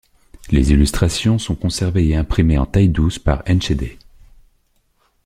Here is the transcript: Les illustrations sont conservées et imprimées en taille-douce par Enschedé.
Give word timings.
Les 0.49 0.71
illustrations 0.71 1.37
sont 1.37 1.53
conservées 1.53 2.07
et 2.07 2.15
imprimées 2.15 2.57
en 2.57 2.65
taille-douce 2.65 3.19
par 3.19 3.43
Enschedé. 3.47 3.99